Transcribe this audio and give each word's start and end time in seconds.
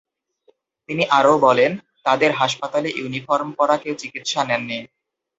তিনি 0.89 1.03
আরও 1.09 1.33
বলেন, 1.37 1.71
তাঁদের 2.05 2.31
হাসপাতালে 2.31 2.89
ইউনিফর্ম 2.91 3.49
পরা 3.57 3.75
কেউ 3.77 3.93
চিকিৎসা 3.95 4.41
নেননি। 4.43 4.77